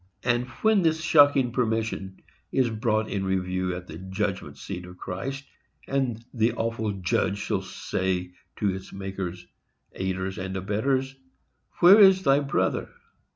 [0.23, 5.43] And, when this shocking permission is brought in review at the judgment seat of Christ,
[5.87, 9.45] and the awful Judge shall say to its makers,
[9.93, 11.15] aiders, and abettors,
[11.81, 12.89] Where is thy brother?